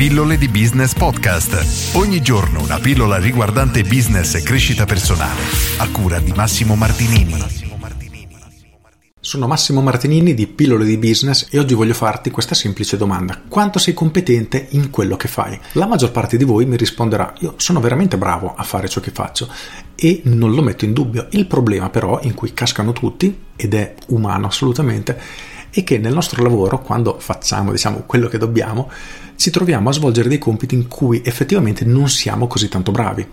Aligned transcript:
Pillole 0.00 0.38
di 0.38 0.48
Business 0.48 0.94
Podcast. 0.94 1.94
Ogni 1.94 2.22
giorno 2.22 2.62
una 2.62 2.78
pillola 2.78 3.18
riguardante 3.18 3.82
business 3.82 4.34
e 4.34 4.42
crescita 4.42 4.86
personale. 4.86 5.42
A 5.76 5.90
cura 5.90 6.18
di 6.20 6.32
Massimo 6.32 6.74
Martinini. 6.74 7.36
Sono 9.20 9.46
Massimo 9.46 9.82
Martinini 9.82 10.32
di 10.32 10.46
Pillole 10.46 10.86
di 10.86 10.96
Business 10.96 11.48
e 11.50 11.58
oggi 11.58 11.74
voglio 11.74 11.92
farti 11.92 12.30
questa 12.30 12.54
semplice 12.54 12.96
domanda. 12.96 13.42
Quanto 13.46 13.78
sei 13.78 13.92
competente 13.92 14.68
in 14.70 14.88
quello 14.88 15.18
che 15.18 15.28
fai? 15.28 15.60
La 15.72 15.86
maggior 15.86 16.12
parte 16.12 16.38
di 16.38 16.44
voi 16.44 16.64
mi 16.64 16.78
risponderà 16.78 17.34
io 17.40 17.52
sono 17.58 17.78
veramente 17.80 18.16
bravo 18.16 18.54
a 18.54 18.62
fare 18.62 18.88
ciò 18.88 19.02
che 19.02 19.10
faccio 19.10 19.52
e 19.94 20.22
non 20.24 20.54
lo 20.54 20.62
metto 20.62 20.86
in 20.86 20.94
dubbio. 20.94 21.26
Il 21.32 21.44
problema 21.44 21.90
però 21.90 22.20
in 22.22 22.32
cui 22.32 22.54
cascano 22.54 22.94
tutti, 22.94 23.38
ed 23.54 23.74
è 23.74 23.94
umano 24.06 24.46
assolutamente, 24.46 25.20
è 25.70 25.84
che 25.84 25.98
nel 25.98 26.12
nostro 26.12 26.42
lavoro, 26.42 26.80
quando 26.80 27.18
facciamo 27.18 27.72
diciamo 27.72 28.02
quello 28.06 28.28
che 28.28 28.38
dobbiamo, 28.38 28.90
ci 29.36 29.50
troviamo 29.50 29.88
a 29.88 29.92
svolgere 29.92 30.28
dei 30.28 30.38
compiti 30.38 30.74
in 30.74 30.88
cui 30.88 31.22
effettivamente 31.24 31.84
non 31.84 32.08
siamo 32.08 32.46
così 32.46 32.68
tanto 32.68 32.90
bravi. 32.90 33.26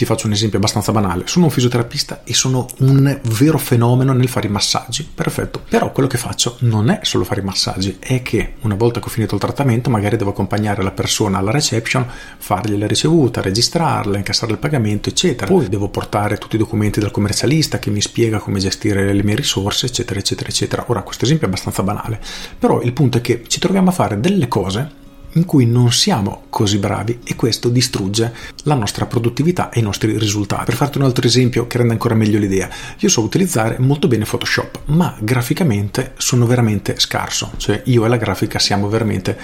Ti 0.00 0.06
faccio 0.06 0.28
un 0.28 0.32
esempio 0.32 0.56
abbastanza 0.56 0.92
banale. 0.92 1.24
Sono 1.26 1.44
un 1.44 1.50
fisioterapista 1.50 2.22
e 2.24 2.32
sono 2.32 2.66
un 2.78 3.20
vero 3.38 3.58
fenomeno 3.58 4.14
nel 4.14 4.28
fare 4.28 4.46
i 4.46 4.50
massaggi. 4.50 5.06
Perfetto. 5.14 5.62
Però 5.68 5.92
quello 5.92 6.08
che 6.08 6.16
faccio 6.16 6.56
non 6.60 6.88
è 6.88 7.00
solo 7.02 7.24
fare 7.24 7.42
i 7.42 7.44
massaggi, 7.44 7.98
è 7.98 8.22
che 8.22 8.54
una 8.62 8.76
volta 8.76 8.98
che 8.98 9.08
ho 9.08 9.10
finito 9.10 9.34
il 9.34 9.42
trattamento 9.42 9.90
magari 9.90 10.16
devo 10.16 10.30
accompagnare 10.30 10.82
la 10.82 10.90
persona 10.90 11.36
alla 11.36 11.50
reception, 11.50 12.06
fargli 12.38 12.78
la 12.78 12.86
ricevuta, 12.86 13.42
registrarla, 13.42 14.16
incassare 14.16 14.52
il 14.52 14.58
pagamento, 14.58 15.10
eccetera. 15.10 15.52
Poi 15.52 15.68
devo 15.68 15.90
portare 15.90 16.38
tutti 16.38 16.54
i 16.54 16.58
documenti 16.58 16.98
dal 16.98 17.10
commercialista 17.10 17.78
che 17.78 17.90
mi 17.90 18.00
spiega 18.00 18.38
come 18.38 18.58
gestire 18.58 19.12
le 19.12 19.22
mie 19.22 19.34
risorse, 19.34 19.84
eccetera, 19.84 20.18
eccetera, 20.18 20.48
eccetera. 20.48 20.84
Ora, 20.86 21.02
questo 21.02 21.26
esempio 21.26 21.46
è 21.46 21.50
abbastanza 21.50 21.82
banale. 21.82 22.18
Però 22.58 22.80
il 22.80 22.94
punto 22.94 23.18
è 23.18 23.20
che 23.20 23.44
ci 23.48 23.58
troviamo 23.58 23.90
a 23.90 23.92
fare 23.92 24.18
delle 24.18 24.48
cose 24.48 24.99
in 25.34 25.44
cui 25.44 25.66
non 25.66 25.92
siamo 25.92 26.44
così 26.50 26.78
bravi 26.78 27.20
e 27.24 27.36
questo 27.36 27.68
distrugge 27.68 28.34
la 28.64 28.74
nostra 28.74 29.06
produttività 29.06 29.70
e 29.70 29.80
i 29.80 29.82
nostri 29.82 30.18
risultati. 30.18 30.64
Per 30.64 30.74
farti 30.74 30.98
un 30.98 31.04
altro 31.04 31.26
esempio 31.26 31.66
che 31.66 31.78
rende 31.78 31.92
ancora 31.92 32.14
meglio 32.14 32.38
l'idea, 32.38 32.68
io 32.98 33.08
so 33.08 33.22
utilizzare 33.22 33.78
molto 33.78 34.08
bene 34.08 34.24
Photoshop, 34.24 34.80
ma 34.86 35.14
graficamente 35.20 36.12
sono 36.16 36.46
veramente 36.46 36.98
scarso, 36.98 37.52
cioè 37.56 37.82
io 37.86 38.04
e 38.04 38.08
la 38.08 38.16
grafica 38.16 38.58
siamo 38.58 38.88
veramente 38.88 39.38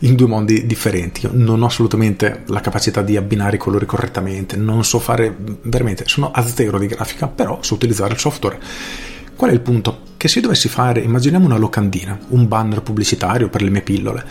in 0.00 0.14
due 0.14 0.26
mondi 0.26 0.66
differenti. 0.66 1.26
Io 1.26 1.30
non 1.32 1.62
ho 1.62 1.66
assolutamente 1.66 2.42
la 2.46 2.60
capacità 2.60 3.02
di 3.02 3.16
abbinare 3.16 3.56
i 3.56 3.58
colori 3.58 3.86
correttamente, 3.86 4.56
non 4.56 4.84
so 4.84 4.98
fare 4.98 5.34
veramente, 5.62 6.04
sono 6.06 6.30
a 6.30 6.46
zero 6.46 6.78
di 6.78 6.86
grafica, 6.86 7.26
però 7.26 7.58
so 7.62 7.74
utilizzare 7.74 8.12
il 8.12 8.18
software. 8.18 8.58
Qual 9.34 9.50
è 9.50 9.52
il 9.52 9.60
punto? 9.60 10.00
Che 10.16 10.28
se 10.28 10.40
dovessi 10.40 10.68
fare, 10.68 11.00
immaginiamo 11.00 11.44
una 11.44 11.58
locandina, 11.58 12.18
un 12.28 12.48
banner 12.48 12.80
pubblicitario 12.80 13.50
per 13.50 13.60
le 13.60 13.68
mie 13.68 13.82
pillole, 13.82 14.24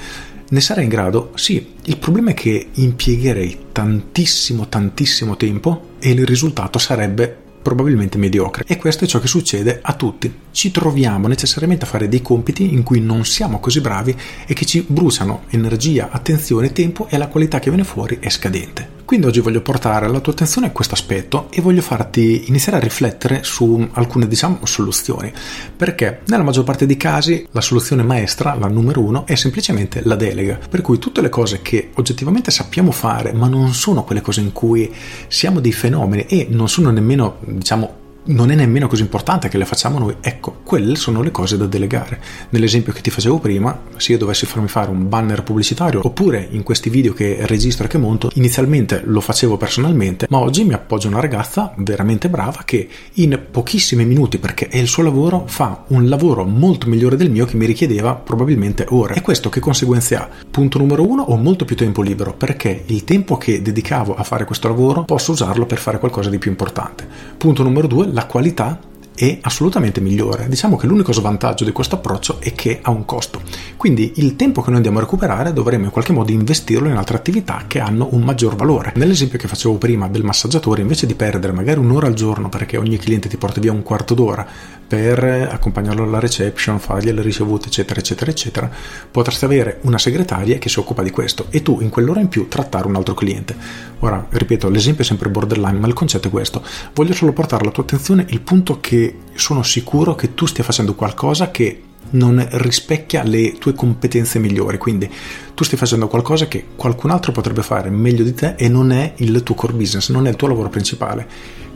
ne 0.48 0.62
sarei 0.62 0.84
in 0.84 0.90
grado? 0.90 1.32
Sì, 1.36 1.76
il 1.84 1.98
problema 1.98 2.32
è 2.32 2.34
che 2.34 2.68
impiegherei 2.74 3.66
tantissimo, 3.72 4.68
tantissimo 4.68 5.36
tempo 5.38 5.94
e 6.00 6.12
il 6.12 6.26
risultato 6.26 6.78
sarebbe 6.78 7.44
probabilmente 7.66 8.20
mediocre. 8.20 8.64
E 8.68 8.78
questo 8.78 9.06
è 9.06 9.08
ciò 9.08 9.20
che 9.20 9.28
succede 9.28 9.80
a 9.82 9.94
tutti. 9.94 10.32
Ci 10.52 10.70
troviamo 10.70 11.28
necessariamente 11.28 11.86
a 11.86 11.88
fare 11.88 12.08
dei 12.08 12.22
compiti 12.22 12.74
in 12.74 12.84
cui 12.84 13.00
non 13.02 13.26
siamo 13.26 13.60
così 13.60 13.82
bravi 13.82 14.16
e 14.46 14.54
che 14.54 14.66
ci 14.66 14.86
bruciano 14.88 15.46
energia, 15.50 16.10
attenzione, 16.12 16.72
tempo 16.72 17.08
e 17.09 17.18
la 17.18 17.28
qualità 17.28 17.58
che 17.58 17.72
viene 17.72 17.84
fuori 17.84 18.20
è 18.20 18.30
scadente. 18.30 18.95
Quindi 19.06 19.28
oggi 19.28 19.39
voglio 19.39 19.61
portare 19.61 20.08
alla 20.08 20.20
tua 20.20 20.34
attenzione 20.34 20.72
questo 20.72 20.95
aspetto 20.95 21.48
e 21.52 21.61
voglio 21.61 21.84
farti 21.84 22.45
iniziare 22.48 22.80
a 22.80 22.81
riflettere 22.81 23.44
su 23.44 23.88
alcune, 23.94 24.28
diciamo, 24.28 24.59
soluzioni. 24.64 25.31
Perché 25.78 26.22
nella 26.25 26.42
maggior 26.42 26.64
parte 26.64 26.88
dei 26.88 26.97
casi 26.97 27.47
la 27.52 27.62
soluzione 27.62 28.02
maestra, 28.02 28.56
la 28.56 28.67
numero 28.67 29.02
uno, 29.02 29.28
è 29.28 29.36
semplicemente 29.36 30.02
la 30.03 30.16
delega. 30.16 30.58
Per 30.67 30.81
cui 30.81 30.97
tutte 30.97 31.22
le 31.22 31.30
cose 31.30 31.62
che 31.62 31.92
oggettivamente 31.94 32.50
sappiamo 32.50 32.89
fare, 32.89 33.31
ma 33.31 33.47
non 33.47 33.73
sono 33.73 34.03
quelle 34.03 34.22
cose 34.22 34.42
in 34.42 34.52
cui 34.52 34.92
siamo 35.28 35.59
dei 35.59 35.72
fenomeni 35.72 36.25
e 36.25 36.47
non 36.50 36.67
sono 36.67 36.90
nemmeno, 36.90 37.38
diciamo, 37.42 38.05
non 38.25 38.50
è 38.52 38.56
nemmeno 38.56 38.88
così 38.88 39.02
importante 39.02 39.50
che 39.50 39.58
le 39.58 39.66
facciamo 39.66 40.00
noi. 40.00 40.16
Ecco, 40.22 40.62
quelle 40.63 40.96
sono 40.96 41.22
le 41.22 41.31
cose 41.31 41.58
da 41.58 41.66
delegare. 41.66 42.19
Nell'esempio 42.50 42.94
che 42.94 43.02
ti 43.02 43.09
facevo 43.09 43.40
prima, 43.40 43.78
se 43.97 44.13
io 44.13 44.18
dovessi 44.18 44.46
farmi 44.46 44.68
fare 44.68 44.90
un 44.90 45.08
banner 45.08 45.44
pubblicitario, 45.44 46.02
oppure 46.03 46.47
in 46.52 46.63
questi 46.63 46.90
video 46.90 47.13
che 47.13 47.38
registro 47.41 47.86
e 47.86 47.88
che 47.88 47.97
monto, 47.97 48.31
inizialmente 48.36 49.02
lo 49.06 49.22
facevo 49.22 49.58
personalmente, 49.58 50.28
ma 50.30 50.40
oggi 50.40 50.63
mi 50.63 50.74
appoggio 50.74 51.08
a 51.08 51.12
una 51.12 51.19
ragazza 51.19 51.74
veramente 51.78 52.30
brava 52.30 52.63
che 52.66 52.88
in 53.13 53.40
pochissimi 53.52 54.06
minuti, 54.06 54.38
perché 54.38 54.68
è 54.68 54.78
il 54.78 54.88
suo 54.88 55.03
lavoro, 55.03 55.44
fa 55.46 55.84
un 55.88 56.07
lavoro 56.07 56.46
molto 56.46 56.88
migliore 56.88 57.18
del 57.18 57.30
mio 57.30 57.46
che 57.46 57.56
mi 57.56 57.66
richiedeva 57.66 58.16
probabilmente 58.16 58.86
ore. 58.90 59.16
E 59.16 59.22
questo 59.22 59.50
che 59.50 59.59
conseguenze 59.59 60.16
ha? 60.16 60.28
Punto 60.50 60.78
numero 60.78 61.07
uno, 61.07 61.22
ho 61.22 61.38
molto 61.38 61.66
più 61.66 61.75
tempo 61.75 62.02
libero, 62.02 62.34
perché 62.34 62.84
il 62.88 63.03
tempo 63.03 63.38
che 63.38 63.62
dedicavo 63.62 64.16
a 64.16 64.24
fare 64.24 64.46
questo 64.46 64.68
lavoro 64.68 65.03
posso 65.03 65.31
usarlo 65.31 65.66
per 65.66 65.78
fare 65.78 66.00
qualcosa 66.00 66.30
di 66.30 66.38
più 66.38 66.50
importante. 66.50 67.07
Punto 67.38 67.63
numero 67.63 67.88
due, 67.88 68.13
la 68.16 68.26
qualità 68.28 68.80
è 69.16 69.40
assolutamente 69.42 70.02
migliore. 70.02 70.48
Diciamo 70.48 70.76
che 70.76 70.88
l'unico 70.88 71.14
svantaggio 71.14 71.64
di 71.64 71.72
questo 71.72 71.96
approccio 71.96 72.40
è 72.40 72.53
che 72.53 72.80
ha 72.81 72.92
un 72.92 73.06
costo. 73.06 73.42
Quindi 73.78 74.14
il 74.16 74.36
tempo 74.36 74.62
che 74.62 74.68
noi 74.68 74.78
andiamo 74.78 74.98
a 74.98 75.02
recuperare 75.02 75.53
dovremmo 75.53 75.86
in 75.86 75.92
qualche 75.92 76.12
modo 76.12 76.31
investirlo 76.31 76.90
in 76.90 76.98
altre 76.98 77.18
attività 77.18 77.64
che 77.68 77.80
hanno 77.80 78.09
un 78.12 78.22
maggior 78.22 78.56
valore. 78.56 78.94
Nell'esempio 78.96 79.40
che 79.40 79.48
facevo 79.48 79.75
prima 79.75 80.08
del 80.08 80.24
massaggiatore, 80.24 80.81
invece 80.81 81.06
di 81.06 81.16
perdere 81.16 81.54
magari 81.54 81.80
un'ora 81.80 82.08
al 82.08 82.14
giorno 82.14 82.50
perché 82.50 82.78
ogni 82.78 82.98
cliente 82.98 83.30
ti 83.30 83.38
porta 83.38 83.59
via 83.59 83.72
un 83.72 83.84
quarto 83.84 84.14
d'ora 84.14 84.46
per 84.88 85.24
accompagnarlo 85.24 86.04
alla 86.04 86.20
reception, 86.20 86.80
fargli 86.80 87.12
le 87.12 87.22
ricevute, 87.22 87.68
eccetera, 87.68 88.00
eccetera, 88.00 88.30
eccetera, 88.30 88.70
potresti 89.09 89.46
avere 89.46 89.80
una 89.81 89.98
segretaria 89.98 90.58
che 90.59 90.70
si 90.70 90.80
occupa 90.80 91.02
di 91.02 91.09
questo 91.09 91.48
e 91.50 91.62
tu 91.62 91.80
in 91.81 91.90
quell'ora 91.90 92.20
in 92.20 92.28
più 92.28 92.48
trattare 92.48 92.88
un 92.88 92.96
altro 92.96 93.14
cliente. 93.14 93.56
Ora, 94.00 94.25
ripeto, 94.30 94.70
l'esempio 94.70 95.04
è 95.04 95.08
sempre 95.08 95.30
borderline, 95.30 95.80
ma 95.80 95.88
il 95.88 95.94
concetto 95.94 96.28
è 96.28 96.31
questo. 96.31 96.64
Voglio 96.94 97.14
solo 97.14 97.34
portare 97.34 97.64
alla 97.64 97.72
tua 97.72 97.84
attenzione 97.84 98.25
il 98.30 98.42
punto 98.42 98.80
che 98.80 99.05
sono 99.34 99.64
sicuro 99.64 100.16
che 100.16 100.34
tu 100.34 100.46
stia 100.46 100.64
facendo 100.64 100.96
qualcosa 100.96 101.52
che 101.52 101.82
non 102.12 102.46
rispecchia 102.52 103.24
le 103.24 103.54
tue 103.58 103.74
competenze 103.74 104.40
migliori, 104.40 104.78
quindi 104.78 105.10
tu 105.54 105.64
stai 105.64 105.78
facendo 105.78 106.08
qualcosa 106.08 106.48
che 106.48 106.66
qualcun 106.76 107.10
altro 107.10 107.32
potrebbe 107.32 107.64
fare 107.64 107.90
meglio 107.90 108.24
di 108.24 108.34
te 108.34 108.56
e 108.58 108.70
non 108.70 108.92
è 108.92 109.14
il 109.18 109.42
tuo 109.44 109.56
core 109.56 109.74
business, 109.74 110.10
non 110.10 110.28
è 110.28 110.30
il 110.30 110.36
tuo 110.36 110.48
lavoro 110.48 110.70
principale. 110.70 111.28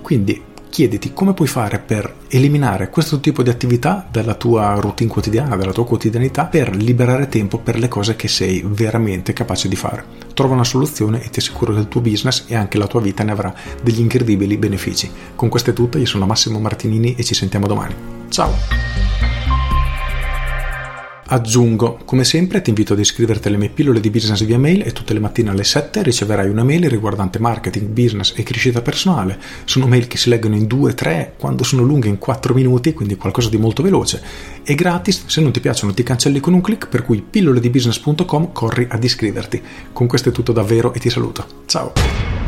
Quindi 0.02 0.42
chiediti 0.70 1.14
come 1.14 1.34
puoi 1.34 1.48
fare 1.48 1.80
per 1.80 2.16
eliminare 2.30 2.90
questo 2.90 3.20
tipo 3.20 3.44
di 3.44 3.50
attività 3.50 4.08
dalla 4.10 4.36
tua 4.36 4.76
routine 4.76 5.10
quotidiana, 5.10 5.56
dalla 5.56 5.72
tua 5.72 5.86
quotidianità, 5.86 6.46
per 6.46 6.76
liberare 6.76 7.28
tempo 7.28 7.58
per 7.58 7.78
le 7.78 7.88
cose 7.88 8.16
che 8.16 8.28
sei 8.28 8.64
veramente 8.66 9.34
capace 9.34 9.68
di 9.68 9.76
fare. 9.76 10.06
Trova 10.34 10.54
una 10.54 10.64
soluzione 10.64 11.24
e 11.24 11.30
ti 11.30 11.40
assicuro 11.40 11.74
che 11.74 11.80
il 11.80 11.88
tuo 11.88 12.02
business 12.02 12.46
e 12.48 12.56
anche 12.56 12.78
la 12.78 12.88
tua 12.88 13.02
vita 13.02 13.24
ne 13.24 13.32
avrà 13.32 13.54
degli 13.82 14.00
incredibili 14.00 14.58
benefici. 14.58 15.10
Con 15.36 15.50
questo 15.50 15.72
è 15.72 15.74
tutto, 15.74 15.98
io 15.98 16.06
sono 16.06 16.26
Massimo 16.26 16.60
Martinini 16.60 17.16
e 17.16 17.24
ci 17.24 17.34
sentiamo 17.34 17.68
domani. 17.68 17.96
Ciao! 18.30 19.29
Aggiungo, 21.32 22.00
come 22.06 22.24
sempre 22.24 22.60
ti 22.60 22.70
invito 22.70 22.94
ad 22.94 23.00
iscriverti 23.00 23.50
alle 23.50 23.58
mie 23.58 23.70
pillole 23.70 24.00
di 24.00 24.10
business 24.10 24.44
via 24.44 24.58
mail 24.58 24.82
e 24.82 24.92
tutte 24.94 25.14
le 25.14 25.20
mattine 25.20 25.52
alle 25.52 25.64
7 25.64 26.02
riceverai 26.02 26.50
una 26.50 26.64
mail 26.64 26.90
riguardante 26.90 27.38
marketing, 27.38 27.86
business 27.90 28.34
e 28.36 28.42
crescita 28.42 28.82
personale. 28.82 29.40
Sono 29.66 29.86
mail 29.86 30.08
che 30.08 30.18
si 30.18 30.30
leggono 30.30 30.56
in 30.56 30.64
2-3, 30.64 31.34
quando 31.38 31.64
sono 31.64 31.84
lunghe 31.84 32.08
in 32.08 32.18
4 32.18 32.56
minuti, 32.56 32.94
quindi 32.94 33.16
qualcosa 33.16 33.50
di 33.50 33.58
molto 33.58 33.84
veloce. 33.84 34.24
E 34.64 34.74
gratis, 34.74 35.26
se 35.28 35.40
non 35.42 35.52
ti 35.52 35.60
piacciono 35.60 35.94
ti 35.94 36.02
cancelli 36.02 36.40
con 36.40 36.54
un 36.54 36.62
clic, 36.62 36.88
per 36.88 37.04
cui 37.04 37.22
pilloledibusiness.com 37.22 38.52
corri 38.52 38.88
ad 38.90 39.04
iscriverti. 39.04 39.62
Con 39.94 40.08
questo 40.08 40.30
è 40.30 40.32
tutto 40.32 40.52
davvero 40.52 40.96
e 40.96 41.00
ti 41.00 41.12
saluto. 41.12 41.46
Ciao! 41.68 42.39